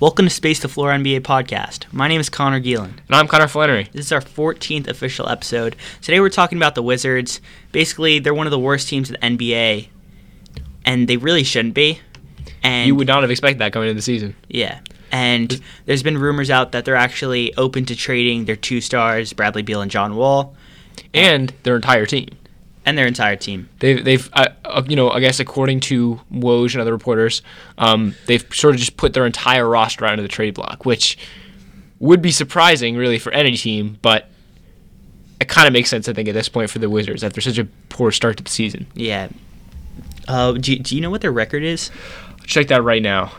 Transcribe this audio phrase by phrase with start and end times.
[0.00, 1.92] Welcome to Space to Floor NBA podcast.
[1.92, 2.98] My name is Connor Geelan.
[3.08, 3.88] And I'm Connor Flannery.
[3.92, 5.74] This is our 14th official episode.
[6.02, 7.40] Today we're talking about the Wizards.
[7.72, 9.88] Basically, they're one of the worst teams in the NBA,
[10.84, 11.98] and they really shouldn't be.
[12.62, 14.36] And You would not have expected that coming into the season.
[14.48, 14.80] yeah.
[15.10, 19.62] And there's been rumors out that they're actually open to trading their two stars, Bradley
[19.62, 20.54] Beal and John Wall,
[21.14, 22.28] And their entire team.
[22.88, 23.68] And their entire team.
[23.80, 27.42] They've, they've uh, uh, you know, I guess according to Woj and other reporters,
[27.76, 31.18] um, they've sort of just put their entire roster onto the trade block, which
[31.98, 34.30] would be surprising, really, for any team, but
[35.38, 37.58] it kind of makes sense, I think, at this point for the Wizards after such
[37.58, 38.86] a poor start to the season.
[38.94, 39.28] Yeah.
[40.26, 41.90] Uh, do, do you know what their record is?
[42.44, 43.32] Check that right now.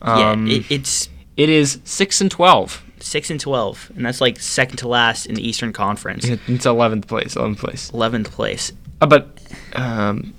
[0.00, 2.84] Um, yeah, it, it's it is 6 and 12.
[3.02, 7.06] Six and twelve, and that's like second to last in the Eastern Conference, It's 11th
[7.06, 7.90] place, 11th place.
[7.90, 8.72] eleventh place.
[9.00, 9.38] Uh, but
[9.74, 10.34] um,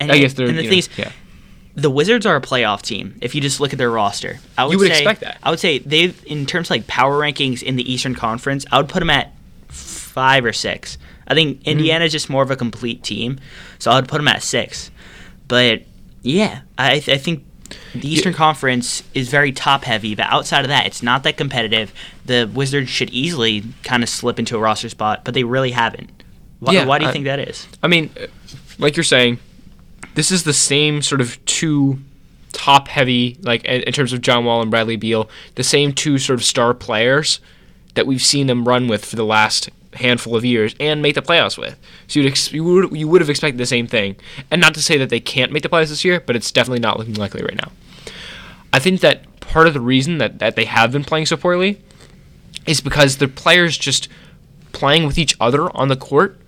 [0.00, 1.12] And, I guess they're, and the thing is, yeah.
[1.74, 3.16] the Wizards are a playoff team.
[3.20, 5.38] If you just look at their roster, I would, You would say, expect that.
[5.42, 8.78] I would say they, in terms of like power rankings in the Eastern Conference, I
[8.78, 9.32] would put them at
[9.68, 10.98] five or six.
[11.26, 11.68] I think Mm-hmm.
[11.70, 13.38] Indiana is just more of a complete team,
[13.78, 14.90] so I would put them at six.
[15.46, 15.82] But
[16.22, 17.44] yeah, I, I think
[17.94, 21.92] the Eastern Conference is very top heavy, but outside of that, it's not that competitive.
[22.26, 26.10] The Wizards should easily kind of slip into a roster spot, but they really haven't.
[26.60, 27.66] Why, Yeah, why do you I- think that is?
[27.82, 28.10] I mean,
[28.78, 29.38] like you're saying,
[30.14, 31.98] this is the same sort of two
[32.52, 36.38] top heavy, like in terms of John Wall and Bradley Beal, the same two sort
[36.40, 37.40] of star players
[37.94, 41.22] that we've seen them run with for the last handful of years and make the
[41.22, 41.78] playoffs with.
[42.06, 44.16] So you'd ex- you would you would have expected the same thing,
[44.50, 46.80] and not to say that they can't make the playoffs this year, but it's definitely
[46.80, 47.72] not looking likely right now.
[48.72, 51.80] I think that part of the reason that, that they have been playing so poorly
[52.66, 54.08] is because the players just
[54.72, 56.38] playing with each other on the court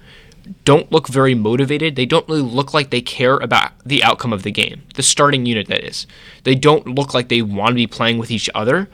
[0.65, 1.97] don't look very motivated.
[1.97, 4.83] They don't really look like they care about the outcome of the game.
[4.95, 6.07] The starting unit, that is.
[6.45, 8.89] They don't look like they want to be playing with each other,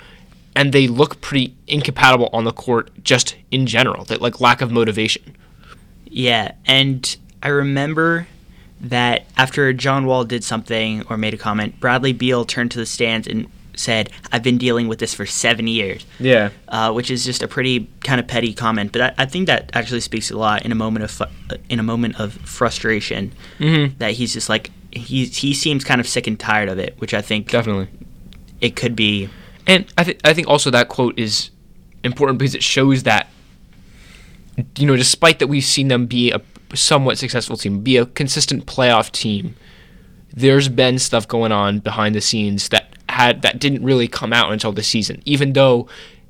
[0.57, 4.05] and they look pretty incompatible on the court just in general.
[4.07, 5.37] That like lack of motivation.
[6.09, 8.27] Yeah, and I remember
[8.81, 12.87] that after John Wall did something or made a comment, Bradley Beal turned to the
[12.87, 16.51] stands and said, "I've been dealing with this for seven years," Yeah.
[16.69, 18.93] uh, which is just a pretty kind of petty comment.
[18.93, 21.79] But I, I think that actually speaks a lot in a moment of fu- in
[21.79, 23.99] a moment of frustration Mm-hmm.
[23.99, 27.13] that he's just like he he seems kind of sick and tired of it, which
[27.13, 27.89] I think Definitely.
[28.63, 29.29] it could be.
[29.67, 31.51] And I think I think also that quote is
[32.05, 33.29] important because it shows that
[34.77, 36.41] you know, despite that we've seen them be a
[36.75, 39.55] somewhat successful team, be a consistent playoff team,
[40.33, 44.53] there's been stuff going on behind the scenes that had that didn't really come out
[44.53, 45.23] until this season.
[45.25, 45.89] Even though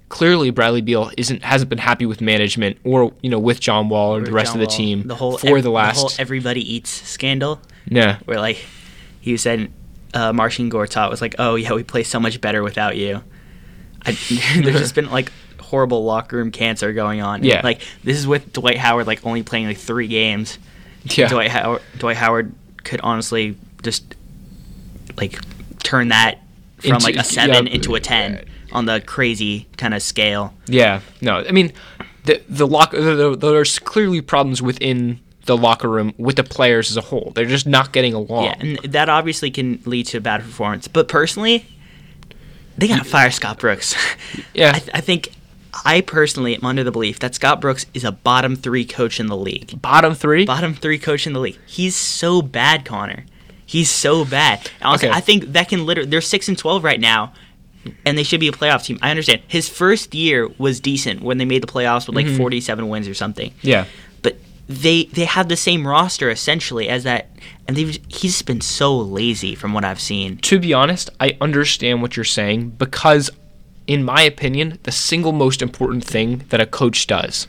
[0.09, 4.17] clearly Bradley Beal isn't hasn't been happy with management or you know with John Wall
[4.17, 6.11] or the rest John of the Wall, team the whole for ev- the last whole
[6.19, 7.61] everybody eats scandal.
[7.87, 8.65] yeah where like
[9.21, 9.73] he said
[10.17, 13.23] uh, Marcin Gortat was like, "Oh yeah, we play so much better without you."
[14.05, 14.13] I,
[14.63, 17.43] there's just been like horrible locker room cancer going on.
[17.45, 17.61] Yeah.
[17.65, 20.59] like this is with Dwight Howard like only playing like three games.
[21.05, 22.53] yeah Dwight Howard, Dwight Howard
[22.85, 24.15] could honestly just
[25.17, 25.39] like
[25.83, 26.41] turn that
[26.79, 30.55] from Into- like a seven yeah, into a ten on the crazy kind of scale.
[30.67, 31.73] Yeah, no, I mean,
[32.25, 32.91] the the lock.
[32.93, 37.33] the- the- There's clearly problems within the locker room with the players as a whole.
[37.35, 38.45] They're just not getting along.
[38.45, 40.89] Yeah, and that obviously can lead to a bad performance.
[40.89, 41.65] But personally,
[42.79, 43.95] they gotta fire Scott Brooks.
[44.55, 44.73] Yeah.
[44.75, 45.33] I, th- I think
[45.85, 49.27] I personally am under the belief that Scott Brooks is a bottom three coach in
[49.27, 49.81] the league.
[49.83, 50.45] Bottom three.
[50.47, 51.59] Bottom three coach in the league.
[51.67, 53.25] He's so bad, Connor.
[53.67, 54.71] He's so bad.
[54.81, 55.17] Honestly, Okay.
[55.17, 56.09] I think that can literally.
[56.09, 57.33] They're six and twelve right now,
[58.07, 58.99] and they should be a playoff team.
[59.03, 59.43] I understand.
[59.49, 62.37] His first year was decent when they made the playoffs with like Mm-hmm.
[62.39, 63.85] forty-seven wins or something yeah,
[64.69, 67.31] they they have the same roster essentially as that,
[67.67, 70.39] and they've he's been so lazy from what I've seen.
[70.39, 73.31] to be honest, I understand what you're saying because,
[73.87, 77.47] in my opinion, the single most important thing that a coach does,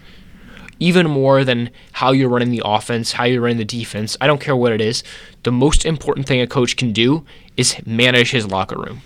[0.79, 4.41] even more than how you're running the offense, how you're running the defense, I don't
[4.41, 5.03] care what it is,
[5.43, 7.25] the most important thing a coach can do
[7.55, 9.01] is manage his locker room.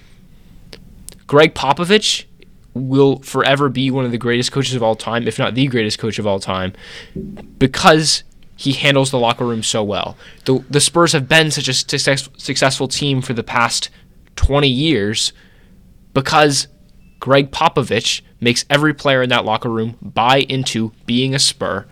[1.27, 2.25] Greg Popovich
[2.73, 5.99] will forever be one of the greatest coaches of all time, if not the greatest
[5.99, 6.73] coach of all time,
[7.57, 8.23] because
[8.55, 10.15] he handles the locker room so well.
[10.45, 13.89] The the Spurs have been such a success, successful team for the past
[14.35, 15.33] 20 years
[16.13, 16.67] because
[17.19, 21.85] Gregg Popovich makes every player in that locker room buy into being a Spur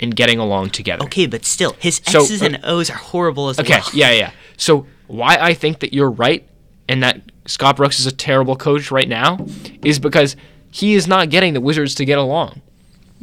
[0.00, 1.04] and getting along together.
[1.04, 3.80] Okay, but still, his So, X's uh, and O's are horrible as Okay, well.
[3.80, 4.30] Okay, yeah, yeah.
[4.56, 6.48] So why I think that you're right
[6.88, 9.44] and that Scott Brooks is a terrible coach right now
[9.82, 10.36] is because
[10.70, 12.60] he is not getting the Wizards to get along.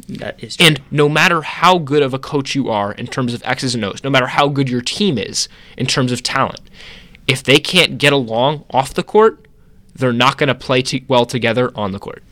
[0.08, 0.66] That is true.
[0.66, 3.84] And no matter how good of a coach you are in terms of X's and
[3.84, 6.60] O's, no matter how good your team is in terms of talent,
[7.26, 9.46] if they can't get along off the court,
[9.94, 12.22] they're not going to play t- well together on the court.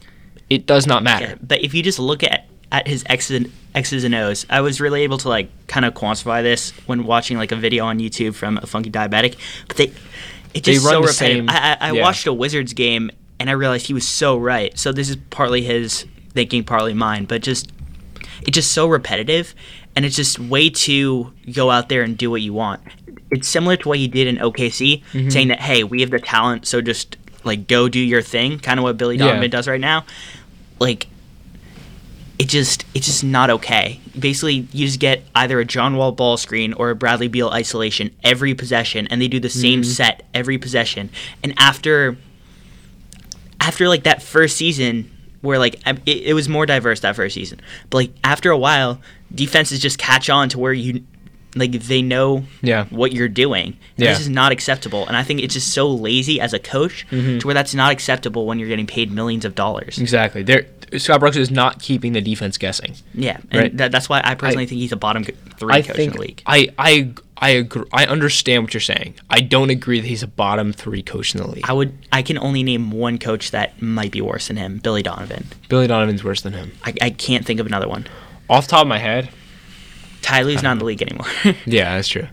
[0.50, 1.26] It does not matter.
[1.26, 4.61] Yeah, but if you just look at at his X's and, X's and O's, I
[4.61, 8.00] was really able to like kind of quantify this when watching like a video on
[8.00, 9.37] YouTube from a funky diabetic.
[9.69, 9.93] But they,
[10.55, 11.15] it just so repetitive.
[11.15, 12.03] same- I, I, I yeah.
[12.03, 13.11] watched a Wizards game
[13.41, 14.77] and I realized he was so right.
[14.79, 17.25] So this is partly his thinking, partly mine.
[17.25, 17.71] But just
[18.43, 19.55] it's just so repetitive,
[19.97, 22.81] and it's just way to go out there and do what you want.
[23.31, 25.29] It's similar to what he did in OKC, Mm-hmm.
[25.31, 28.79] saying that hey, we have the talent, so just like go do your thing, kind
[28.79, 29.27] of what Billy Yeah.
[29.29, 30.05] Donovan does right now.
[30.81, 31.06] Like
[32.38, 34.00] it just it's just not okay.
[34.19, 38.10] Basically, you just get either a John Wall ball screen or a Bradley Beal isolation
[38.25, 39.90] every possession, and they do the same Mm-hmm.
[39.90, 41.10] set every possession.
[41.42, 42.16] And after
[43.60, 45.10] after like that first season,
[45.40, 47.60] where like it, it was more diverse that first season,
[47.90, 49.00] but like after a while,
[49.34, 51.04] defenses just catch on to where you
[51.56, 52.86] like they know Yeah.
[52.86, 53.76] what you're doing.
[53.96, 54.10] Yeah.
[54.10, 57.38] This is not acceptable, and I think it's just so lazy as a coach Mm-hmm.
[57.38, 59.98] to where that's not acceptable when you're getting paid millions of dollars.
[59.98, 60.42] Exactly.
[60.42, 60.66] There,
[60.98, 62.94] Scott Brooks is not keeping the defense guessing.
[63.14, 63.76] Yeah, and Right.
[63.76, 66.16] that, that's why I personally I- think he's a bottom three I coach think in
[66.16, 66.42] the league.
[66.46, 67.84] I I I agree.
[67.92, 69.14] I understand what you're saying.
[69.28, 71.64] I don't agree that he's a bottom three coach in the league.
[71.69, 71.92] I would.
[72.12, 75.46] I can only name one coach that might be worse than him, Billy Donovan.
[75.69, 76.72] Billy Donovan's worse than him.
[76.84, 78.06] I, I can't think of another one.
[78.48, 79.31] Off the top of my head,
[80.22, 80.86] Ty Lue's not in the uh-huh.
[80.86, 81.26] league anymore.
[81.66, 82.28] yeah, that's true.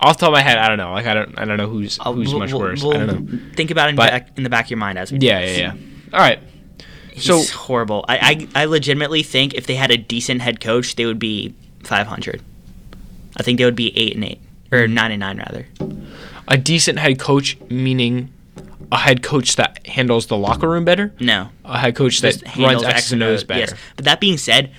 [0.00, 0.92] Off the top of my head, I don't know.
[0.92, 2.82] Like I don't I don't know who's who's we'll- much worse.
[2.82, 3.38] we'll I don't know.
[3.54, 5.40] Think about it in, But- back, in the back of your mind as we Yeah,
[5.40, 5.74] yeah, yeah.
[6.12, 6.40] All right.
[7.20, 8.04] So- horrible.
[8.08, 11.54] I, I I legitimately think if they had a decent head coach, they would be
[11.84, 12.42] 500.
[13.36, 14.40] I think they would be eight and eight
[14.72, 14.94] or Hmm.
[14.94, 15.66] nine and nine rather.
[16.48, 18.30] A decent head coach meaning
[18.92, 21.12] a head coach that handles the locker room better.
[21.20, 23.60] No, A head coach that just runs handles X's and O's better.
[23.60, 24.72] Yes, but that being said,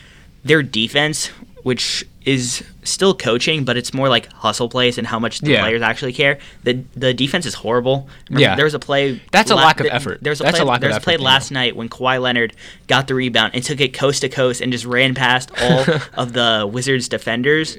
[0.44, 1.28] their defense,
[1.64, 5.62] which is still coaching, but it's more like hustle plays and how much the Yeah.
[5.62, 6.38] players actually care.
[6.64, 8.08] the The defense is horrible.
[8.30, 8.56] Yeah.
[8.56, 9.20] there was a play.
[9.32, 10.20] That's a lack of effort.
[10.22, 10.64] There's a That's play.
[10.64, 11.56] a lack of there's a play last though.
[11.56, 12.54] night when Kawhi Leonard
[12.88, 16.34] got the rebound and took it coast to coast and just ran past all of
[16.34, 17.78] the Wizards defenders,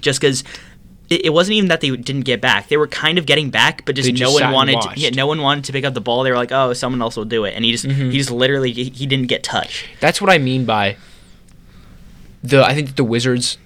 [0.00, 0.44] just because.
[1.08, 3.84] It it wasn't even that they didn't get back; they were kind of getting back,
[3.84, 4.80] but just, They no one wanted.
[4.80, 6.22] To, yeah, no one wanted to pick up the ball.
[6.22, 8.10] They were like, "Oh, someone else will do it," and he just Mm-hmm.
[8.12, 9.86] he just literally he, he didn't get touched.
[9.98, 10.94] That's what I mean by
[12.44, 12.64] the.
[12.64, 13.58] I think that the Wizards,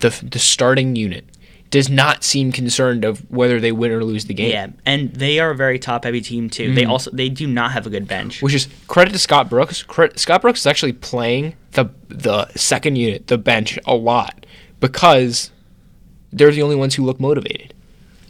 [0.00, 1.24] the the starting unit,
[1.70, 4.50] does not seem concerned of whether they win or lose the game.
[4.50, 6.74] Yeah, and they are a very top heavy team too.
[6.74, 8.42] They also they do not have a good bench.
[8.42, 9.82] Which is credit to Scott Brooks.
[9.82, 14.46] Credit, Scott Brooks is actually playing the the second unit, the bench, a lot
[14.80, 15.50] because
[16.32, 17.74] they're the only ones who look motivated.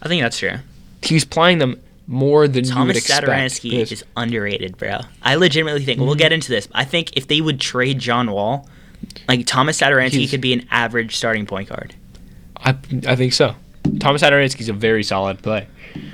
[0.03, 0.57] I think that's true.
[1.03, 3.07] He's playing them more than you would Thomas.
[3.09, 5.01] Satoransky because- is underrated, bro.
[5.23, 6.07] I legitimately think Mm-hmm.
[6.07, 6.69] we'll get into this.
[6.73, 8.69] I think if they would trade John Wall,
[9.29, 11.95] like Thomas Satoransky could be an average starting point guard.
[12.57, 12.71] I,
[13.07, 13.55] I think so.
[13.99, 15.67] Thomas Satoransky's a very solid play.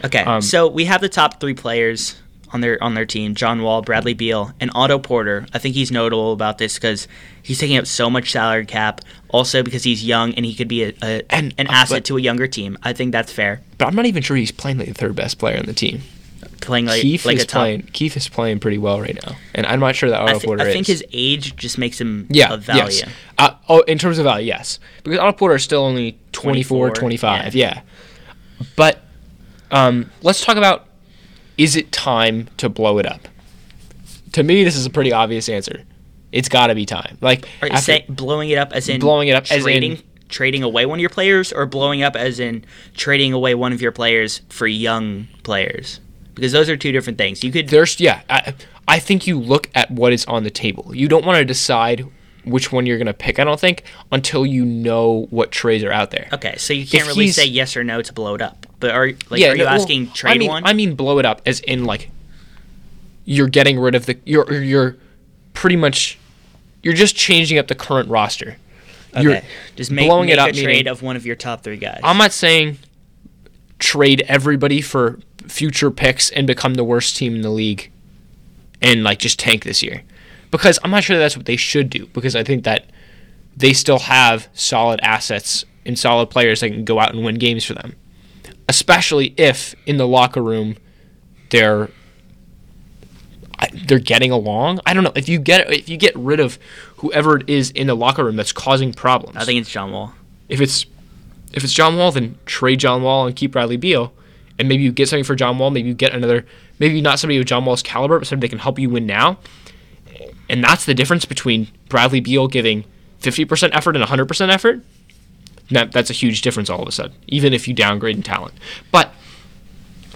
[0.05, 2.17] Okay, Um, so we have the top three players
[2.53, 5.47] on their on their team: John Wall, Bradley Beal, and Otto Porter.
[5.53, 7.09] I think he's notable about this because
[7.43, 9.01] he's taking up so much salary cap.
[9.31, 12.05] Also because he's young and he could be a, a And- an uh, asset but-
[12.07, 12.79] to a younger team.
[12.83, 13.61] I think that's fair.
[13.77, 16.01] But I'm not even sure he's playing like the third best player on the team.
[16.61, 17.61] Playing like Keith like is a top.
[17.61, 17.83] playing.
[17.93, 20.47] Keith is playing pretty well right now, and I'm not sure that Otto I, thi-
[20.47, 21.01] Porter I think is.
[21.01, 22.83] his age just makes him yeah, of value.
[22.83, 23.05] yes.
[23.39, 26.91] Uh, oh, in terms of value, yes, because Otto Porter is still only 24, 24,
[26.91, 27.55] 25.
[27.55, 27.83] Yeah,
[28.75, 29.03] but
[29.71, 30.87] um, let's talk about:
[31.59, 33.29] is it time to blow it up?
[34.33, 35.85] To me, this is a pretty obvious answer.
[36.33, 37.17] It's got to be time.
[37.21, 40.03] Like Are you say, blowing it up as in Blowing it up as trading in-
[40.29, 42.65] trading away one of your players, or blowing up as in
[42.95, 46.01] trading away one of your players for young players?
[46.37, 47.43] Because those are two different things.
[47.43, 48.55] You could there's yeah I,
[48.87, 52.07] I think you look at what is on the table you don't want to decide
[52.45, 55.91] which one you're going to pick i don't think until you know what trades are
[55.91, 58.41] out there okay, so you can't If really say yes or no to blow it
[58.43, 58.67] up.
[58.79, 60.65] But are like yeah are you no, well, asking trade I mean, one?
[60.65, 62.11] i mean blow it up as in like
[63.25, 64.97] you're getting rid of the you're you're
[65.55, 66.19] pretty much
[66.83, 68.57] you're just changing up the current roster
[69.19, 71.35] you're okay, just make, blowing make it up a meaning- trade of one of your
[71.35, 72.01] top three guys.
[72.05, 72.79] i'm not saying
[73.79, 77.91] trade everybody for future picks and become the worst team in the league
[78.83, 80.03] and like just tank this year.
[80.51, 82.87] Because i'm not sure that's what they should do because i think that
[83.57, 87.65] they still have solid assets and solid players that can go out and win games
[87.65, 87.95] for them.
[88.69, 90.77] Especially if in the locker room
[91.51, 91.89] they're
[93.87, 94.81] they're getting along.
[94.85, 95.13] I don't know.
[95.15, 96.59] If you get if you get rid of
[96.97, 99.37] whoever it is in the locker room that's causing problems.
[99.37, 100.13] I think it's John Wall.
[100.49, 100.85] if it's
[101.53, 104.13] if it's John Wall, then trade John Wall and keep Bradley Beal,
[104.59, 105.71] and maybe you get something for John Wall.
[105.71, 106.47] Maybe you get another,
[106.79, 109.39] maybe not somebody with John Wall's caliber, but somebody that can help you win now.
[110.49, 112.85] And that's the difference between Bradley Beal giving
[113.21, 114.81] 50% effort and 100% effort.
[115.71, 118.55] That, that's a huge difference all of a sudden, even if you downgrade in talent.
[118.93, 119.13] But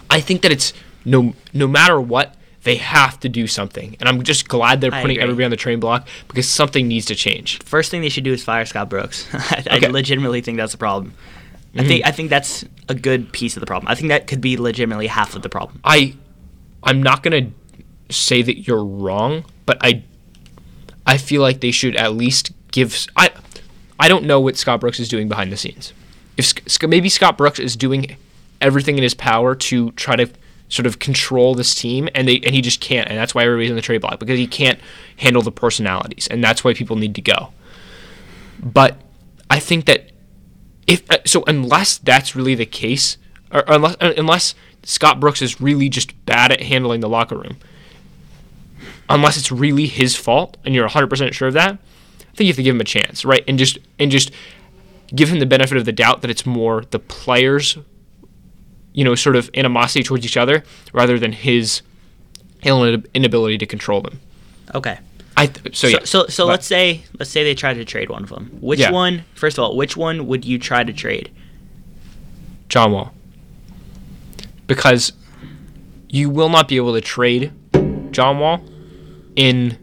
[0.09, 0.73] I think that it's
[1.05, 3.97] no no matter what, they have to do something.
[4.01, 7.15] And I'm just glad they're putting everybody on the train block because something needs to
[7.15, 7.59] change.
[7.63, 9.27] First thing they should do is fire Scott Brooks.
[9.33, 9.87] I, I Okay.
[9.87, 9.93] Mm-hmm.
[9.93, 11.15] legitimately think that's a problem.
[11.75, 12.09] I think mm-hmm.
[12.09, 13.91] I think that's a good piece of the problem.
[13.91, 15.81] I think that could be legitimately half of the problem.
[15.85, 16.17] I
[16.83, 17.51] I'm not gonna
[18.11, 20.03] say that you're wrong, but I
[21.07, 23.31] I feel like they should at least give I
[23.99, 25.93] I don't know what Scott Brooks is doing behind the scenes.
[26.37, 28.17] If maybe Scott Brooks is doing
[28.61, 30.29] everything in his power to try to
[30.69, 33.71] sort of control this team and they and he just can't and that's why everybody's
[33.71, 34.79] on the trade block because he can't
[35.17, 37.53] handle the personalities and that's why people need to go.
[38.63, 38.97] But
[39.49, 40.11] I think that
[40.91, 43.17] if uh, so unless that's really the case
[43.53, 47.57] or unless uh, unless Scott Brooks is really just bad at handling the locker room
[49.09, 52.57] unless it's really his fault and you're 100% sure of that I think you have
[52.57, 54.33] to give him a chance right and just and just
[55.15, 57.79] give him the benefit of the doubt that it's more the players
[58.93, 61.83] you know sort of animosity towards each other rather than his
[62.63, 64.21] inability to control them
[64.75, 64.99] Okay.
[65.41, 67.85] I th- so, So yeah so, so But- let's say let's say they try to
[67.85, 68.51] trade one of them.
[68.61, 68.91] Which Yeah.
[68.91, 69.25] one?
[69.35, 71.31] First of all, which one would you try to trade?
[72.69, 73.13] John Wall.
[74.67, 75.13] Because
[76.09, 77.53] you will not be able to trade
[78.13, 78.63] John Wall
[79.37, 79.79] in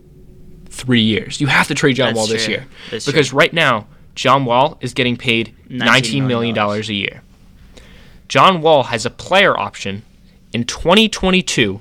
[0.69, 1.41] three years.
[1.41, 2.53] You have to trade John That's Wall this true.
[2.55, 2.67] year.
[2.91, 3.39] That's because true.
[3.39, 7.21] right now, John Wall is getting paid $19 million $19 a year.
[8.27, 10.03] John Wall has a player option
[10.53, 11.79] in 2022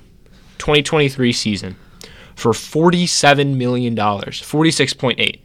[0.59, 1.77] 2023 season
[2.37, 5.41] for $47 million, 46.8,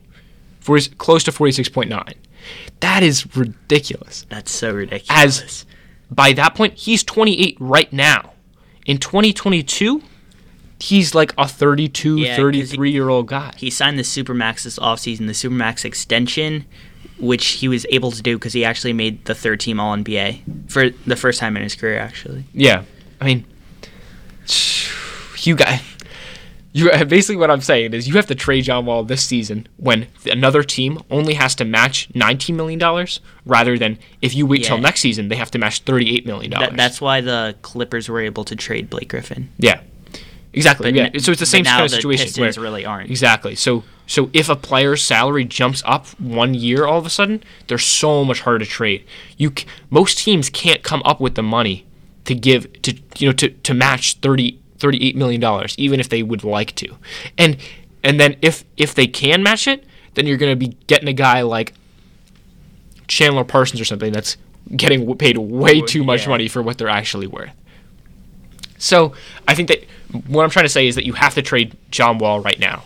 [0.59, 2.13] 40, close to 46.9.
[2.81, 5.09] That is ridiculous That's so ridiculous.
[5.09, 5.65] as
[6.09, 8.31] by that point he's 28 right now
[8.85, 10.01] in 2022
[10.79, 14.63] he's like a 32 Yeah, 'cause he- 33 year old guy he signed the Supermax
[14.63, 16.65] this offseason, the Supermax extension,
[17.19, 20.41] which he was able to do because he actually made the third team All NBA
[20.67, 22.43] for the first time in his career, actually.
[22.53, 22.83] yeah
[23.21, 23.45] i mean
[25.43, 25.79] you got
[26.73, 30.07] you basically what i'm saying is you have to trade john wall this season when
[30.25, 34.77] another team only has to match 19 million dollars rather than if you wait till
[34.77, 38.21] next season they have to match 38 million dollars That, that's why the Clippers were
[38.21, 39.49] able to trade Blake Griffin.
[39.57, 39.81] yeah
[40.53, 43.09] exactly But yeah so it's the same kind of situation Pistons where really aren't.
[43.09, 43.55] Exactly.
[43.55, 47.77] So so if a player's salary jumps up one year all of a sudden, they're
[47.77, 49.05] so much harder to trade.
[49.37, 51.85] You c- most teams can't come up with the money
[52.25, 56.23] to give to you know to, to match 30 38 million dollars even if they
[56.23, 56.97] would like to.
[57.37, 57.57] And
[58.03, 59.85] and then if if they can match it,
[60.15, 61.73] then you're going to be getting a guy like
[63.07, 64.37] Chandler Parsons or something that's
[64.75, 66.29] getting paid way too much yeah.
[66.29, 67.51] money for what they're actually worth.
[68.77, 69.13] So
[69.47, 69.83] I think that
[70.27, 72.83] what I'm trying to say is that you have to trade John Wall right now.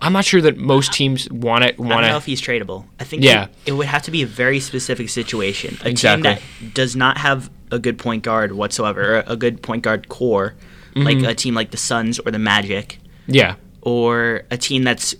[0.00, 2.84] I'm not sure that most teams want to I don't know if he's tradable.
[2.98, 3.44] I think Yeah.
[3.44, 5.78] it, it would have to be a very specific situation.
[5.84, 6.34] A Exactly.
[6.34, 10.08] team that does not have a good point guard whatsoever, or a good point guard
[10.08, 10.54] core,
[10.94, 11.02] Mm-hmm.
[11.02, 15.14] like a team like the Suns or the Magic, Yeah, or a team that's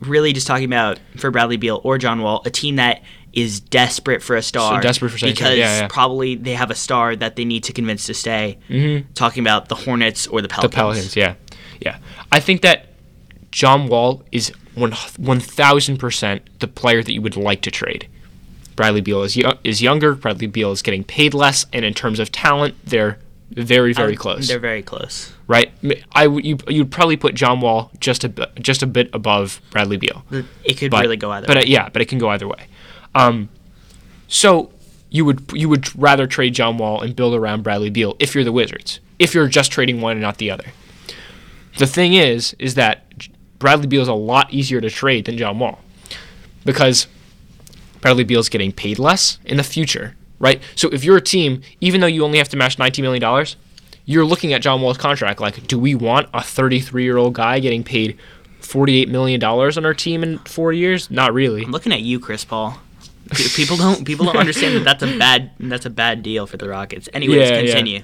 [0.00, 3.02] really just talking about for Bradley Beal or John Wall, a team that
[3.32, 5.88] is desperate for a star, desperate for something, because yeah, yeah.
[5.88, 8.58] probably they have a star that they need to convince to stay.
[8.68, 9.12] Mm-hmm.
[9.14, 10.74] Talking about the Hornets or the the Pelicans.
[10.74, 11.16] Pelicans.
[11.16, 11.34] Yeah,
[11.80, 11.98] yeah.
[12.30, 12.86] I think that
[13.50, 18.08] John Wall is one one thousand percent the player that you would like to trade.
[18.76, 20.14] Bradley Beal is yo- is younger.
[20.14, 23.18] Bradley Beal is getting paid less, and in terms of talent, they're
[23.54, 24.48] very very close.
[24.48, 25.32] They're very close.
[25.46, 25.72] right?
[26.12, 29.60] I would you you'd probably put John Wall just a bit, just a bit above
[29.70, 30.24] Bradley Beal.
[30.64, 31.64] It could but, really go either But way.
[31.66, 32.66] yeah, but it can go either way.
[33.14, 33.48] Um,
[34.28, 34.70] so
[35.10, 38.44] you would you would rather trade John Wall and build around Bradley Beal if you're
[38.44, 39.00] the Wizards.
[39.18, 40.64] If you're just trading one and not the other.
[41.78, 43.04] The thing is, is that
[43.58, 45.78] Bradley Beal is a lot easier to trade than John Wall
[46.64, 47.06] because
[48.00, 50.60] Bradley Beal is getting paid less in the future, right?
[50.74, 53.46] So if you're a team, even though you only have to match $19 million,
[54.04, 57.60] you're looking at John Wall's contract like, do we want a 33 year old guy
[57.60, 58.18] getting paid
[58.60, 61.10] $48 million on our team in four years?
[61.10, 61.64] Not really.
[61.64, 62.76] I'm looking at you, Chris Paul.
[63.54, 66.68] People don't people don't understand that that's a bad that's a bad deal for the
[66.68, 67.08] Rockets.
[67.14, 67.66] Anyways, Yeah, yeah.
[67.72, 68.02] continue.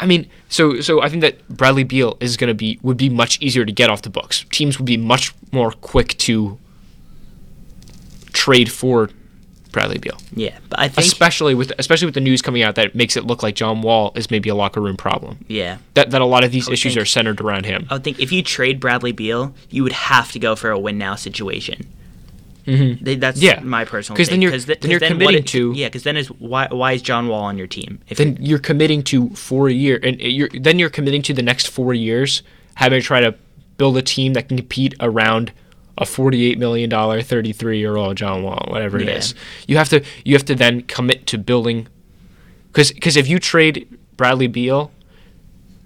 [0.00, 3.08] I mean, so so I think that Bradley Beal is going to be would be
[3.08, 4.46] much easier to get off the books.
[4.50, 6.58] Teams would be much more quick to
[8.32, 9.10] trade for
[9.78, 12.94] Bradley Beal, Yeah, but I think especially with especially with the news coming out that
[12.96, 15.38] makes it look like John Wall is maybe a locker room problem.
[15.46, 17.86] yeah, That that a lot of these issues think- are centered around him.
[17.90, 20.78] I would think if you trade Bradley Beal, you would have to go for a
[20.78, 21.86] win now situation.
[22.66, 23.18] Mm-hmm.
[23.20, 23.60] That's Yeah.
[23.62, 24.16] my personal.
[24.16, 26.66] 'Cause then you're- th- then you're what committing it- to- yeah, because then is why
[26.70, 28.00] why is John Wall on your team?
[28.08, 31.68] If then you're committing to four year and you're then you're committing to the next
[31.68, 32.42] four years
[32.74, 33.34] having to try to
[33.78, 35.52] build a team that can compete around
[35.98, 39.14] a forty-eight million dollar, thirty-three-year-old John Wall, whatever it Yeah.
[39.16, 39.34] is.
[39.66, 41.88] You have to you have to then commit to building
[42.72, 43.86] because cuz if you trade
[44.16, 44.90] Bradley Beal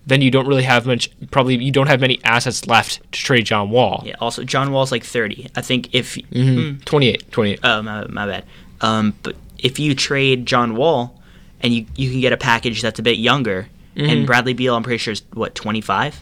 [0.05, 1.09] then you don't really have much.
[1.31, 4.03] Probably you don't have many assets left to trade John Wall.
[4.05, 4.17] Yeah.
[4.21, 5.47] Also, John Wall's like 30.
[5.55, 7.61] I think if Mm, 28, 28.
[7.63, 8.45] Oh, my, my bad.
[8.81, 11.23] Um, but if you trade John Wall,
[11.61, 14.09] and you you can get a package that's a bit younger, Mm-hmm.
[14.11, 16.19] and Bradley Beal, I'm pretty sure is what 25,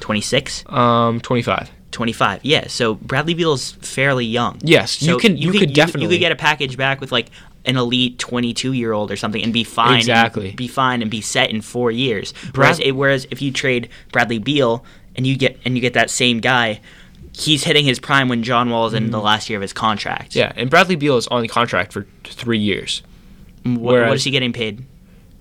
[0.00, 1.70] 26, Um, 25.
[1.90, 2.40] 25.
[2.44, 2.66] Yeah.
[2.68, 4.58] So Bradley Beal is fairly young.
[4.62, 7.26] Yes, you can- you could definitely you definitely- could get a package back with like
[7.66, 9.98] an elite 22 year old or something and be fine.
[9.98, 10.52] Exactly.
[10.52, 12.32] be fine and be set in four years.
[12.54, 14.84] Whereas, Brad- whereas if you trade Bradley Beal
[15.16, 16.80] and you get and you get that same guy.
[17.32, 19.22] He's hitting his prime when John Wall is in the mm.
[19.22, 20.34] last year of his contract.
[20.34, 23.02] Yeah, and Bradley Beal is on contract for three years.
[23.64, 24.84] Mm, what, what is he getting paid?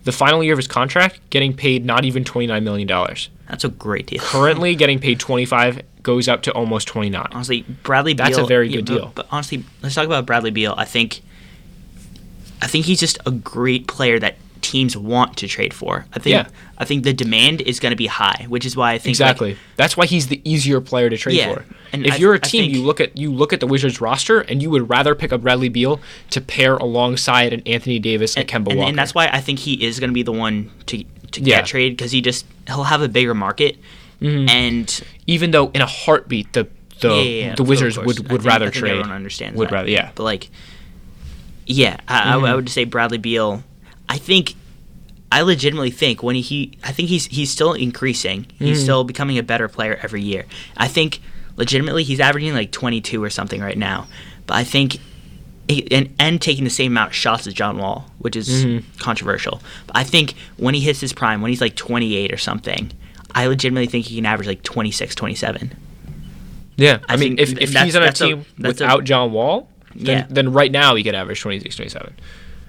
[0.03, 3.29] The final year of his contract, getting paid not even twenty nine million dollars.
[3.49, 4.21] That's a great deal.
[4.21, 7.27] Currently, getting paid twenty five goes up to almost twenty nine.
[7.31, 8.25] honestly, Bradley Beal.
[8.25, 9.11] That's a very yeah, good but- deal.
[9.15, 10.73] But, honestly, let's talk about Bradley Beal.
[10.77, 11.21] I think,
[12.61, 16.05] I think he's just a great player that teams want to trade for.
[16.13, 16.47] I think, Yeah.
[16.77, 19.29] I think the demand is going to be high, which is why I think like,
[19.31, 19.57] Exactly.
[19.77, 21.65] That's why he's the easier player to trade Yeah, for.
[21.93, 24.01] and if I- you're a team, think- you look at you look at the Wizards
[24.01, 26.01] roster, and you would rather pick up Bradley Beal
[26.31, 28.89] to pair alongside an Anthony Davis and, Kemba and, Walker.
[28.89, 31.57] and that's why I think he is going to be the one to to Yeah.
[31.57, 33.77] get traded because he just he'll have a bigger market,
[34.21, 34.49] Mm-hmm.
[34.49, 36.67] and Even though in a heartbeat, the
[36.99, 38.91] the yeah, the Wizards would, I would think- rather I think trade.
[38.91, 39.73] Everyone understands Would that.
[39.73, 40.11] rather, yeah.
[40.15, 40.49] But like,
[41.65, 42.41] yeah, I, I mm-hmm.
[42.41, 43.63] would- I would say Bradley Beal.
[44.09, 44.55] I think,
[45.31, 48.47] I legitimately think when he, I think he's he's still increasing.
[48.57, 48.83] He's mm-hmm.
[48.83, 50.45] still becoming a better player every year.
[50.75, 51.21] I think
[51.55, 54.07] legitimately he's averaging like 22 or something right now.
[54.45, 54.97] But I think.
[55.91, 58.97] And, and taking the same amount of shots as John Wall, which is mm-hmm.
[58.97, 59.61] controversial.
[59.85, 62.91] But I think when he hits his prime, when he's like 28 or something,
[63.35, 65.75] I legitimately think he can average like 26, 27.
[66.77, 69.69] Yeah, I, I mean, if, if he's on a a- team a- without John Wall,
[69.95, 70.25] then, Yeah.
[70.29, 72.15] then right now he could average 26, 27.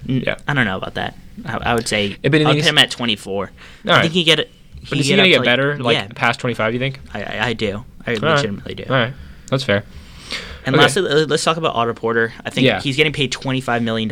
[0.05, 0.35] Yeah.
[0.47, 1.15] I don't know about that.
[1.45, 3.43] I, I would say Yeah, but the I would thing put him at 24.
[3.45, 3.49] All
[3.91, 4.01] I right.
[4.01, 4.51] think he get it.
[4.89, 6.99] But is he going to get better, like yeah, past 25, you think?
[7.13, 7.85] I, I, do.
[8.05, 8.21] I right.
[8.21, 8.83] legitimately do.
[8.89, 9.13] All right,
[9.47, 9.83] that's fair.
[10.65, 10.81] And Okay.
[10.83, 12.33] lastly, uh, let's talk about Otto Porter.
[12.43, 12.81] I think Yeah.
[12.81, 14.09] he's getting paid $25 million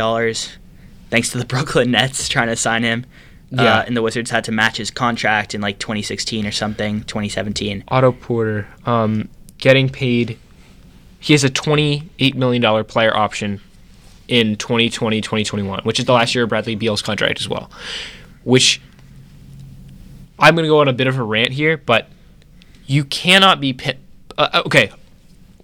[1.10, 3.06] thanks to the Brooklyn Nets trying to sign him.
[3.51, 3.79] Yeah.
[3.79, 7.83] Uh, and the Wizards had to match his contract in like 2016 or something, 2017.
[7.88, 10.38] Otto Porter, um, getting paid.
[11.19, 13.59] He has a $28 million player option
[14.27, 17.71] in 2020 2021, which is the last year of Bradley Beal's contract as well.
[18.43, 18.79] Which
[20.38, 22.07] I'm going to go on a bit of a rant here, but
[22.85, 23.73] you cannot be.
[23.73, 23.99] Pit-
[24.38, 24.91] uh, okay.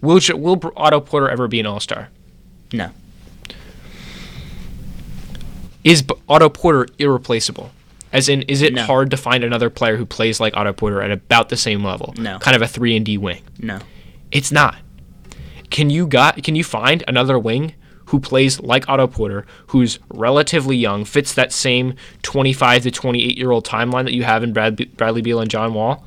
[0.02, 2.10] Will, will Otto Porter ever be an all star?
[2.74, 2.90] No.
[5.84, 7.72] Is Otto Porter irreplaceable?
[8.16, 8.84] As in, is it No.
[8.84, 12.14] hard to find another player who plays like Otto Porter at about the same level?
[12.18, 12.40] No.
[12.40, 13.42] Kind of a three and D wing.
[13.60, 13.80] No.
[14.32, 14.78] It's not.
[15.70, 17.74] Can you got can you find another wing
[18.06, 23.52] who plays like Otto Porter, who's relatively young, fits that same 25 to 28 year
[23.52, 26.06] old timeline that you have in Brad, Bradley Beal and John Wall?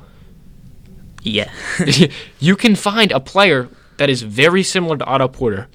[1.21, 1.51] Yeah.
[2.39, 5.67] you can find a player that is very similar to Otto Porter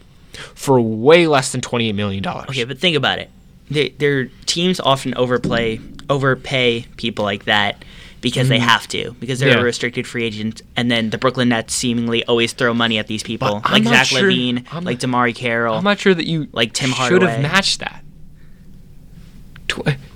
[0.55, 2.49] for way less than 28 million dollars.
[2.49, 3.31] Okay, but think about it.
[3.70, 7.85] They, their teams often overplay, overpay people like that
[8.20, 9.59] because they have to, because they're Mm-hmm.
[9.59, 9.62] Yeah.
[9.62, 10.62] a restricted free agent.
[10.77, 14.22] And then the Brooklyn Nets seemingly always throw money at these people, like Zach sure-
[14.31, 15.77] LaVine, I'm like DeMarre Carroll.
[15.77, 18.03] I'm not sure that you Like Tim Hardaway should have matched that.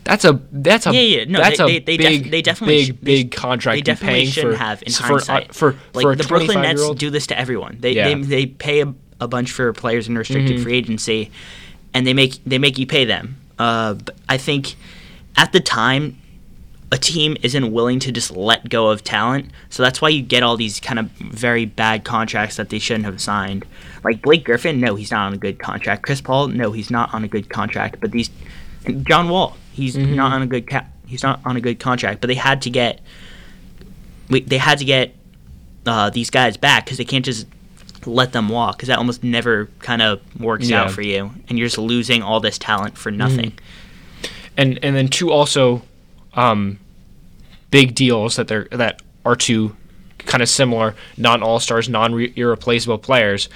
[0.05, 2.43] That's a that's a Yeah, yeah, no, that's they- a they- they def- big they
[2.43, 3.77] definitely big big contract.
[3.77, 5.55] they definitely paying shouldn't for, have in for, hindsight.
[5.55, 7.77] For, like for the Brooklyn Nets do this to everyone.
[7.81, 8.09] They Yeah.
[8.09, 10.63] they, they pay a, a bunch for players in restricted Mm-hmm.
[10.63, 11.31] free agency,
[11.95, 13.37] and they make they make you pay them.
[13.59, 13.97] Uh,
[14.29, 14.77] I think
[15.37, 16.17] at the time,
[16.91, 20.43] a team isn't willing to just let go of talent, so that's why you get
[20.43, 23.65] all these kind of very bad contracts that they shouldn't have signed.
[24.05, 26.03] Like Blake Griffin, no, he's not on a good contract.
[26.03, 28.01] Chris Paul, no, he's not on a good contract.
[28.01, 28.31] But these,
[29.03, 30.15] John Wall, he's Mm-hmm.
[30.15, 30.91] not on a good cap.
[31.07, 32.21] He's not on a good contract.
[32.21, 33.01] But they had to get,
[34.31, 35.15] we, they had to get
[35.85, 37.47] uh, these guys back because they can't just
[38.09, 40.83] let them walk because that almost never kind of works Yeah.
[40.85, 43.53] out for you, and you're just losing all this talent for nothing.
[44.57, 45.83] and and then two also
[46.35, 46.79] um,
[47.71, 49.77] big deals that they're that are two
[50.19, 53.49] kind of similar non all stars, non irreplaceable players.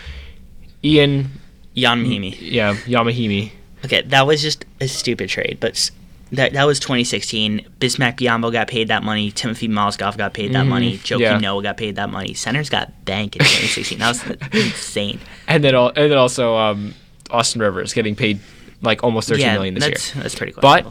[0.84, 1.30] Ian,
[1.76, 2.36] Jan Mahimi.
[2.40, 3.52] yeah, Yamahimi.
[3.84, 5.90] Okay, that was just a stupid trade, but
[6.32, 7.66] that that was 2016.
[7.78, 9.30] Bismack Biyombo got paid that money.
[9.30, 10.98] Timofey Mozgov got paid that money.
[10.98, 11.20] Joakim Mm-hmm.
[11.22, 11.38] yeah.
[11.38, 12.34] Noah got paid that money.
[12.34, 13.98] Centers got bank in 2016.
[13.98, 14.24] that was
[14.64, 15.20] insane.
[15.46, 16.94] And then, al- and then also um,
[17.30, 18.40] Austin Rivers getting paid
[18.80, 20.22] like almost thirteen yeah, million this that's year.
[20.22, 20.62] that's pretty cool.
[20.62, 20.86] But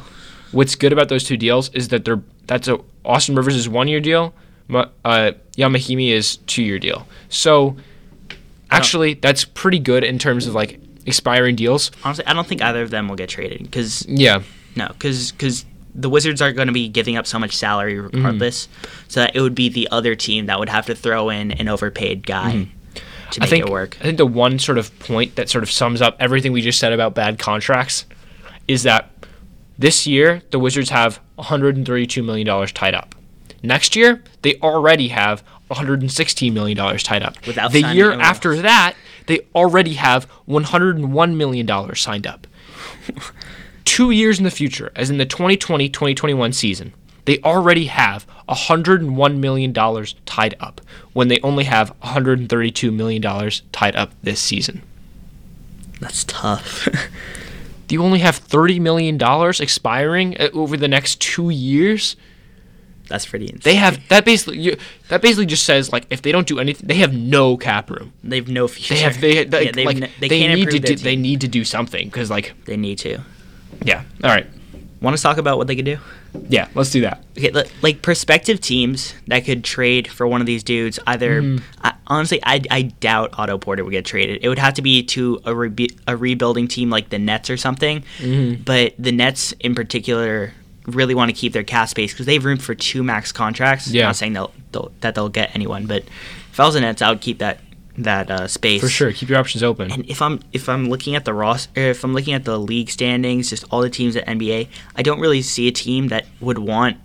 [0.52, 3.88] what's good about those two deals is that they're that's a Austin Rivers is one
[3.88, 4.34] year deal,
[4.74, 7.08] uh, Yamahimi is two year deal.
[7.30, 7.76] So
[8.70, 11.92] actually, that's pretty good in terms of like expiring deals.
[12.04, 14.44] honestly, I don't think either of them will get traded because Yeah,
[14.76, 15.34] no, because
[15.94, 18.16] the Wizards are going to be giving up so much salary mm-hmm.
[18.18, 18.68] regardless,
[19.08, 21.68] so that it would be the other team that would have to throw in an
[21.68, 23.00] overpaid guy mm-hmm.
[23.32, 23.98] to I make think it work.
[24.00, 26.80] I think the one sort of point that sort of sums up everything we just
[26.80, 28.06] said about bad contracts
[28.68, 29.10] is that
[29.78, 33.16] this year the Wizards have 132 million dollars tied up.
[33.64, 37.46] Next year they already have 116 million dollars tied up.
[37.48, 38.96] Without the year after that,
[39.28, 42.48] they already have 101 million dollars signed up.
[43.92, 46.94] Two years in the future, as in the 2020-2021 season,
[47.26, 50.80] they already have 101 million dollars tied up
[51.12, 54.82] when they only have 132 million dollars tied up this season.
[56.00, 56.88] That's tough.
[57.90, 62.16] You only have 30 million dollars expiring uh, over the next 2 years.
[63.10, 63.60] That's pretty insane.
[63.66, 64.78] They have that basically you,
[65.10, 68.14] that basically just says like if they don't do anything, they have no cap room.
[68.24, 68.94] They have no future.
[68.94, 71.18] They have they, they Yeah, like n- they, they can't need to do their they
[71.18, 73.20] need to do something because like They need to.
[73.84, 74.48] Yeah all right
[75.02, 75.98] Want to talk about what they could do?
[76.48, 80.64] yeah let's do that Okay, like prospective teams that could trade for one of these
[80.64, 81.00] dudes.
[81.08, 81.64] Either, Mm-hmm.
[81.84, 84.44] I, honestly, I, I doubt Otto Porter would get traded.
[84.44, 87.58] It would have to be to a, rebe- a rebuilding team like the Nets or
[87.58, 88.04] something.
[88.20, 88.62] Mm-hmm.
[88.64, 90.54] But the Nets, in particular,
[90.86, 93.88] really want to keep their cap space because they have room for two max contracts.
[93.90, 94.06] Yeah.
[94.06, 96.04] Not saying they'll, they'll that they'll get anyone, but
[96.52, 97.60] if I was the Nets, I would keep that
[98.04, 99.12] that uh, space for sure.
[99.12, 99.92] Keep your options open.
[99.92, 102.90] and if I'm if I'm looking at the roster, if I'm looking at the league
[102.90, 106.58] standings, just all the teams at NBA, I don't really see a team that would
[106.58, 106.98] want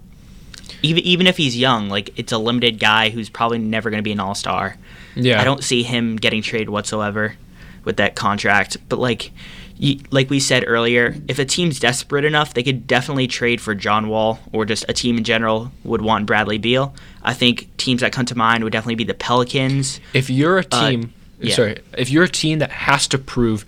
[0.82, 4.02] even even if he's young, like it's a limited guy who's probably never going to
[4.02, 4.76] be an all star.
[5.14, 7.36] yeah, I don't see him getting traded whatsoever
[7.84, 8.76] with that contract.
[8.88, 9.32] But like
[9.78, 13.74] you, like we said earlier, if a team's desperate enough, they could definitely trade for
[13.74, 16.94] John Wall or just a team in general would want Bradley Beal.
[17.22, 20.00] I think teams that come to mind would definitely be the Pelicans.
[20.14, 21.54] If you're a Uh, team, yeah.
[21.54, 23.66] sorry, if you're a team that has to prove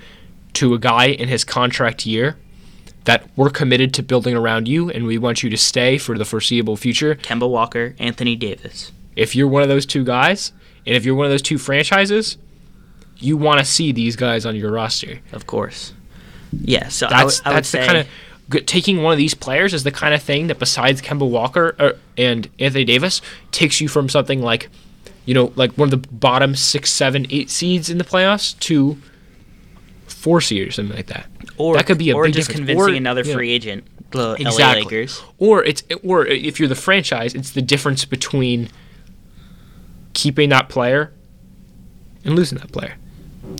[0.55, 2.37] to a guy in his contract year
[3.05, 6.25] that we're committed to building around you and we want you to stay for the
[6.25, 8.92] foreseeable future, Kemba Walker, Anthony Davis.
[9.16, 10.53] if you're one of those two guys,
[10.87, 12.38] and if you're one of those two franchises,
[13.18, 15.18] you want to see these guys on your roster.
[15.33, 15.92] Of course.
[16.53, 19.75] Yeah, so I That's I that's the say- kind of taking one of these players
[19.75, 23.21] is the kind of thing that besides Kemba Walker uh, and Anthony Davis
[23.53, 24.71] takes you from something like,
[25.27, 28.97] you know, like one of the bottom six, seven, eight seeds in the playoffs to
[30.07, 31.27] four seed or something like that.
[31.59, 32.67] or that could be a or big just difference.
[32.69, 34.83] convincing Or, another you know, free agent, the LA Exactly.
[34.85, 35.23] Lakers.
[35.39, 38.71] Or it's or if you're the franchise, it's the difference between
[40.15, 41.13] keeping that player
[42.25, 42.95] and losing that player.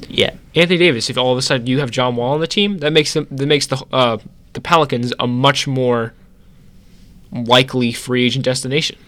[0.09, 2.79] Yeah, Anthony Davis, if all of a sudden you have John Wall on the team,
[2.79, 4.19] that makes them that makes the uh,
[4.53, 6.15] the Pelicans a much more
[7.33, 8.99] likely free agent destination.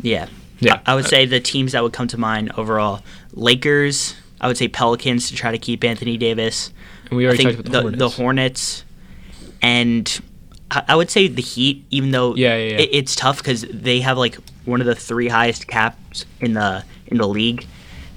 [0.00, 0.28] yeah,
[0.60, 0.80] Yeah.
[0.86, 4.14] I, I would say the teams that would come to mind overall: Lakers.
[4.40, 6.72] I would say Pelicans to try to keep Anthony Davis.
[7.10, 8.16] And we already talked about the, the, the Hornets.
[8.16, 8.84] Hornets,
[9.60, 10.20] and
[10.70, 11.84] I, I would say the Heat.
[11.90, 12.78] Even though Yeah, yeah, yeah.
[12.78, 16.84] It, it's tough because they have like one of the three highest caps in the
[17.08, 17.66] in the league,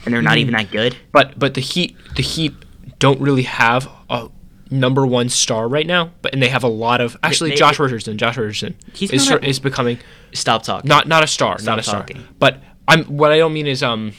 [0.05, 0.39] and they're not Mm-hmm.
[0.39, 0.95] even that good.
[1.11, 2.53] but but the Heat the Heat
[2.99, 4.29] don't really have a
[4.69, 6.11] number one star right now.
[6.21, 8.17] But and they have a lot of actually they- Josh Richardson.
[8.17, 9.99] Josh Richardson He's is a- is becoming
[10.33, 10.87] Stop talking.
[10.87, 11.99] not not a star, Stop not a star.
[12.01, 12.23] talking.
[12.39, 14.13] But I'm what I don't mean is um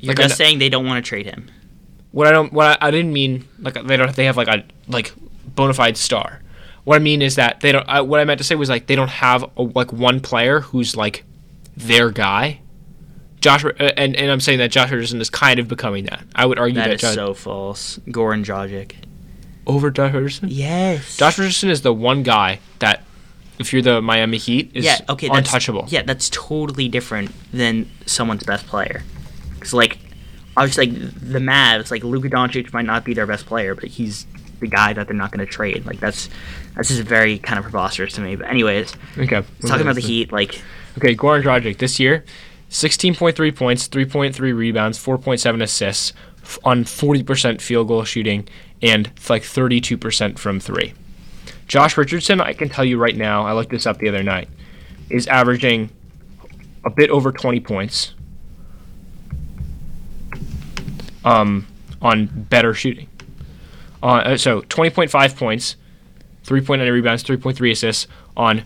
[0.00, 1.50] You're like just I- saying they don't want to trade him.
[2.12, 4.64] what I don't what I, I didn't mean like they don't they have like a
[4.88, 5.12] like
[5.54, 6.40] bona fide star.
[6.84, 7.86] What I mean is that they don't.
[7.88, 10.60] I, what I meant to say was like they don't have a, like one player
[10.60, 11.24] who's like
[11.76, 12.60] their guy.
[13.40, 16.22] Josh uh, and and I'm saying that Josh Richardson is kind of becoming that.
[16.34, 17.98] I would argue That that, is Josh, so false.
[18.08, 18.92] Goran Dragic.
[19.66, 20.48] over Josh Richardson.
[20.50, 21.16] Yes.
[21.16, 23.02] Josh Richardson is the one guy that,
[23.58, 25.86] if you're the Miami Heat, is yeah, okay, that's, untouchable.
[25.88, 29.02] Yeah, that's totally different than someone's best player.
[29.54, 29.98] Because, like,
[30.56, 34.26] obviously, like, the Mavs, like, Luka Doncic might not be their best player, but he's
[34.60, 35.84] the guy that they're not going to trade.
[35.86, 36.28] Like, that's
[36.76, 38.36] that's just very kind of preposterous to me.
[38.36, 39.42] But, anyways, Okay.
[39.66, 40.60] talking about the Heat, like,
[40.98, 42.24] Okay, Goran Dragic this year,
[42.70, 46.12] 16.3 points, 3.3 rebounds, 4.7 assists
[46.64, 48.48] on 40% field goal shooting
[48.80, 50.94] and like 32% from three.
[51.66, 54.48] Josh Richardson, I can tell you right now, I looked this up the other night,
[55.08, 55.90] is averaging
[56.84, 58.14] a bit over 20 points
[61.24, 61.66] um,
[62.00, 63.08] on better shooting.
[64.02, 65.76] Uh, uh, so 20.5 points,
[66.44, 68.06] 3.9 rebounds, 3.3 assists
[68.36, 68.64] on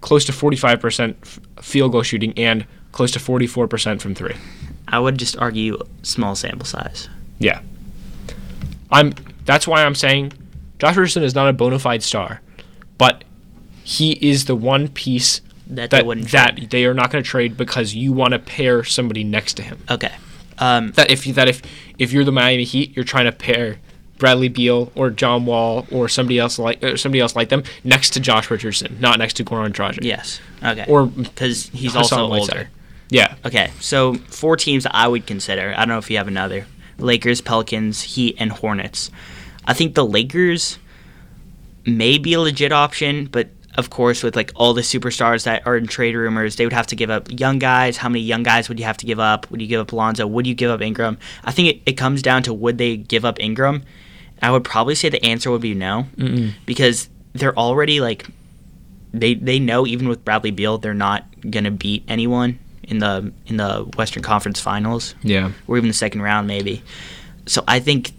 [0.00, 4.34] close to 45% f- field goal shooting and close to 44% from three.
[4.88, 7.08] I would just argue small sample size.
[7.38, 7.60] Yeah.
[8.90, 10.32] I'm that's why I'm saying
[10.78, 12.40] Josh Richardson is not a bona fide star,
[12.98, 13.24] but
[13.82, 17.28] he is the one piece That they that wouldn't that they are not going to
[17.28, 19.78] trade because you want to pair somebody next to him.
[19.90, 20.12] Okay.
[20.58, 21.62] Um, That if that if
[21.98, 23.78] if you're the Miami Heat, you're trying to pair
[24.18, 28.10] Bradley Beal or John Wall or somebody else like or somebody else like them next
[28.10, 30.04] to Josh Richardson, not next to Goran Dragic.
[30.04, 30.40] Yes.
[30.62, 30.84] Okay.
[30.88, 32.68] Or because he's Hassan also Whiteside.
[33.10, 33.34] Yeah.
[33.44, 35.74] Okay, so four teams I would consider.
[35.76, 36.66] I don't know if you have another:
[36.98, 39.10] Lakers, Pelicans, Heat, and Hornets.
[39.64, 40.78] I think the Lakers
[41.84, 45.76] may be a legit option, but of course, with like all the superstars that are
[45.76, 47.96] in trade rumors, they would have to give up young guys.
[47.96, 49.50] How many young guys would you have to give up?
[49.50, 50.26] Would you give up Lonzo?
[50.26, 51.18] Would you give up Ingram?
[51.44, 53.82] I think it, it comes down to would they give up Ingram?
[54.42, 56.54] I would probably say the answer would be no, Mm-mm.
[56.64, 58.26] because they're already like
[59.12, 62.58] they they know even with Bradley Beal, they're not gonna beat anyone
[62.90, 65.52] in the in the Western Conference Finals Yeah.
[65.66, 66.82] or even the second round maybe.
[67.46, 68.12] So I think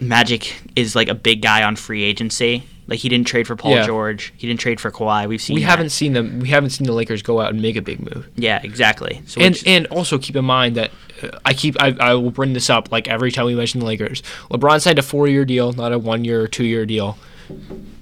[0.00, 2.64] Magic is like a big guy on free agency.
[2.88, 3.86] Like he didn't trade for Paul Yeah.
[3.86, 5.26] George, he didn't trade for Kawhi.
[5.26, 5.66] We've seen We that.
[5.70, 6.38] haven't seen them.
[6.38, 8.28] We haven't seen the Lakers go out and make a big move.
[8.36, 9.22] Yeah, exactly.
[9.26, 10.90] So And which- and also keep in mind that
[11.22, 13.86] uh, I keep I, I will bring this up like every time we mention the
[13.86, 14.22] Lakers.
[14.50, 17.18] LeBron signed a four year deal, not a one year or two year deal.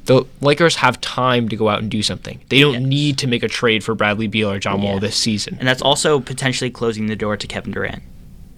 [0.06, 2.40] The Lakers have time to go out and do something.
[2.50, 2.82] They don't Yes.
[2.82, 5.00] need to make a trade for Bradley Beal or John Wall Yeah.
[5.00, 5.56] this season.
[5.58, 8.02] and that's also potentially closing the door to Kevin Durant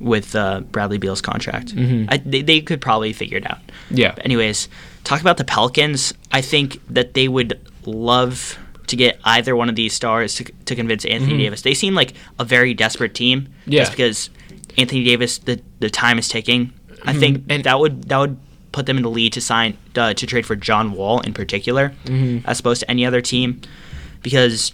[0.00, 1.74] with uh, Bradley Beal's contract.
[1.74, 2.06] Mhm.
[2.10, 3.58] I, they, they could probably figure it out.
[3.90, 4.12] Yeah.
[4.16, 4.68] But anyways,
[5.04, 6.12] talk about the Pelicans.
[6.32, 10.74] I think that they would love to get either one of these stars to, to
[10.74, 11.38] convince Anthony Mhm.
[11.38, 11.62] Davis.
[11.62, 13.48] They seem like a very desperate team.
[13.66, 13.80] Yeah.
[13.82, 14.30] Just because
[14.76, 16.72] Anthony Davis, the the time is ticking.
[17.04, 17.18] I Mhm.
[17.20, 18.36] think And- that would that would
[18.76, 21.94] put them in the lead to sign uh, to trade for John Wall in particular,
[22.04, 22.42] Mhm.
[22.44, 23.58] as opposed to any other team,
[24.22, 24.72] because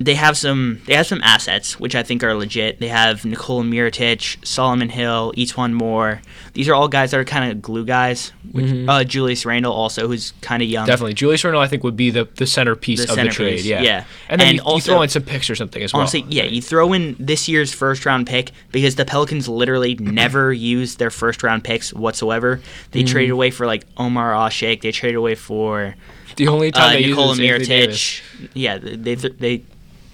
[0.00, 2.80] they have some they have some assets which I think are legit.
[2.80, 6.20] They have Nikola Mirotic, Solomon Hill, E'Twaun Moore.
[6.54, 8.32] These are all guys that are kind of glue guys.
[8.50, 8.88] Which, Mhm.
[8.88, 10.86] uh, Julius Randle also, who's kind of young.
[10.86, 13.60] Definitely, Julius Randle I think would be the, the centerpiece The of the trade.
[13.64, 14.04] Yeah, yeah.
[14.28, 16.00] and then And you, you throw in some picks or something as well.
[16.00, 20.52] Honestly, yeah, you throw in this year's first round pick because the Pelicans literally never
[20.52, 22.60] used their first round picks whatsoever.
[22.90, 23.12] They Mm-hmm.
[23.12, 24.80] traded away for like Omer Asik.
[24.82, 25.94] They traded away for
[26.36, 27.98] the only time uh, they Nikola use it is Anthony Davis.
[28.42, 28.48] Mirotic.
[28.54, 29.62] Yeah, they th- they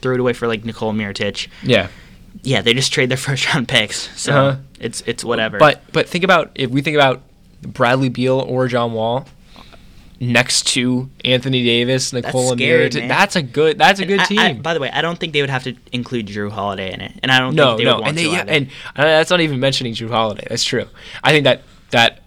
[0.01, 1.49] threw it away for like Nikola Mirotic.
[1.63, 1.89] Yeah,
[2.43, 4.09] Yeah, they just trade their first round picks.
[4.21, 4.57] So Uh-huh.
[4.81, 5.59] it's it's whatever.
[5.59, 7.23] But but think about if we think about
[7.63, 9.27] Bradley Beal or John Wall
[10.21, 14.39] next to Anthony Davis, Nikola scary, Mirotic, that's a good that's a good I- team.
[14.39, 17.01] I- by the way, I don't think they would have to include Jrue Holiday in
[17.01, 18.31] it, and I don't no, think they no, would want and they, to.
[18.31, 20.47] yeah, and uh, that's not even mentioning Jrue Holiday.
[20.49, 20.87] That's true.
[21.23, 22.21] I think that that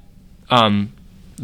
[0.50, 0.94] um,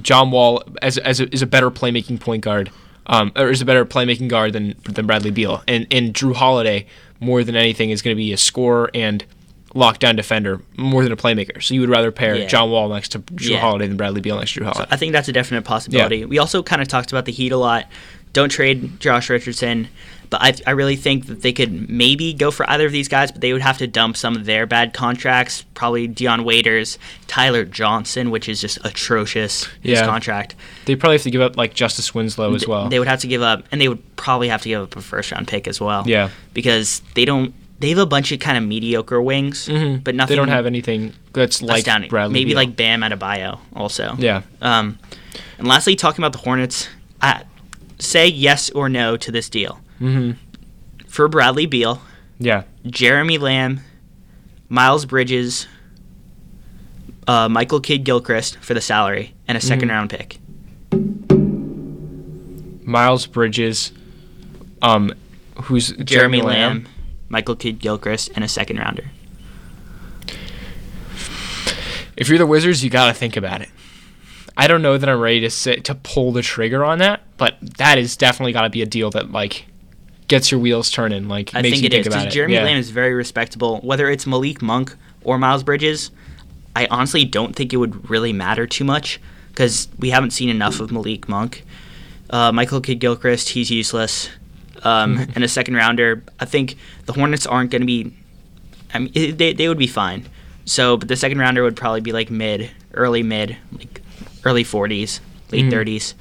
[0.01, 2.71] John Wall as as a, is a better playmaking point guard,
[3.07, 6.85] um, or is a better playmaking guard than than Bradley Beal, and and Jrue Holiday
[7.19, 9.25] more than anything is going to be a scorer and
[9.73, 11.61] lockdown defender more than a playmaker.
[11.61, 12.47] So you would rather pair Yeah.
[12.47, 13.59] John Wall next to Jrue Yeah.
[13.59, 14.87] Holiday than Bradley Beal next to Jrue Holiday.
[14.91, 16.25] I think that's a definite possibility.
[16.25, 17.85] We also kind of talked about the Heat a lot.
[18.33, 19.87] Don't trade Josh Richardson,
[20.29, 23.31] but I, I really think that they could maybe go for either of these guys,
[23.31, 25.63] but they would have to dump some of their bad contracts.
[25.73, 29.65] Probably Dion Waiters, Tyler Johnson, which is just atrocious.
[29.81, 30.05] His Yeah.
[30.05, 30.55] contract.
[30.85, 32.89] They probably have to give up like Justice Winslow as well.
[32.89, 35.01] They would have to give up, and they would probably have to give up a
[35.01, 36.03] first round pick as well.
[36.05, 37.53] yeah, because they don't.
[37.79, 40.03] They have a bunch of kind of mediocre wings, Mhm.
[40.03, 40.31] but nothing.
[40.33, 42.09] They don't have anything that's like astounding.
[42.09, 42.33] Bradley.
[42.33, 42.55] Maybe Beal.
[42.57, 44.15] like Bam Adebayo also.
[44.17, 44.41] yeah.
[44.63, 44.97] Um,
[45.59, 46.87] and lastly, talking about the Hornets,
[47.21, 47.43] I,
[47.99, 50.31] say yes or no to this deal hmm
[51.07, 52.01] for Bradley Beal,
[52.37, 52.63] Yeah.
[52.85, 53.79] Jeremy Lamb,
[54.69, 55.65] Miles Bridges,
[57.27, 59.89] uh, Michael Kidd Gilchrist for the salary and a 2nd Mhm.
[59.89, 60.37] round pick.
[62.85, 63.91] Miles Bridges,
[64.81, 65.13] um,
[65.63, 66.87] who's Jeremy, Lamb,
[67.29, 69.05] Michael Kidd Gilchrist, and a second rounder.
[72.15, 73.69] If you're the Wizards, you got to think about it.
[74.55, 77.57] I don't know that I'm ready to sit to pull the trigger on that, but
[77.77, 79.65] that is definitely got to be a deal that like
[80.27, 81.27] gets your wheels turning.
[81.27, 82.33] Like I think it think is because.
[82.33, 82.63] Jeremy yeah.
[82.63, 83.79] Lamb is very respectable.
[83.81, 86.11] Whether it's Malik Monk or Miles Bridges,
[86.75, 90.79] I honestly don't think it would really matter too much because we haven't seen enough
[90.79, 91.63] of Malik Monk.
[92.29, 94.29] Uh, Michael Kidd Gilchrist, he's useless.
[94.83, 98.13] Um, and a second rounder, I think the Hornets aren't going to be.
[98.93, 100.27] I mean, they they would be fine.
[100.65, 104.01] So, but the second rounder would probably be like mid, early mid, like
[104.43, 105.19] early 40s,
[105.51, 105.71] late Mhm.
[105.71, 106.13] 30s.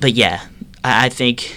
[0.00, 0.42] But yeah,
[0.82, 1.54] I, I think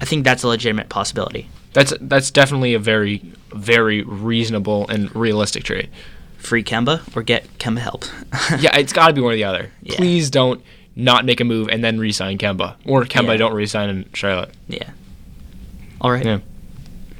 [0.00, 1.48] I think that's a legitimate possibility.
[1.72, 3.18] That's that's definitely a very
[3.52, 5.88] very reasonable and realistic trade.
[6.38, 8.04] free Kemba or get Kemba help.
[8.60, 9.70] yeah, it's got to be one or the other.
[9.82, 9.96] Yeah.
[9.96, 10.62] Please don't
[10.96, 13.36] not make a move and then re-sign Kemba, or Kemba Yeah.
[13.36, 14.50] don't re-sign in Charlotte.
[14.68, 14.90] yeah.
[16.00, 16.24] All right.
[16.24, 16.38] Yeah.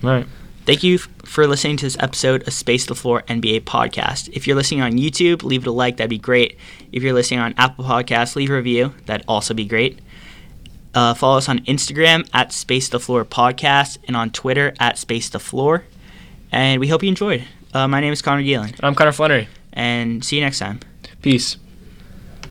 [0.03, 0.27] All right.
[0.67, 4.29] Thank you for listening to this episode of Space to the Floor NBA podcast.
[4.33, 5.97] If you're listening on YouTube, leave it a like.
[5.99, 6.57] That'd be great.
[6.93, 8.95] If you're listening on Apple Podcasts, leave a review.
[9.07, 9.99] That'd also be great.
[10.95, 15.29] Uh, follow us on Instagram at Space the Floor Podcast and on Twitter at Space
[15.29, 15.85] the Floor.
[16.51, 17.45] And we hope you enjoyed.
[17.73, 19.49] Uh, my name is Connor Gielan, I'm Connor Flannery.
[19.73, 20.81] and see you next time.
[21.23, 21.57] Peace.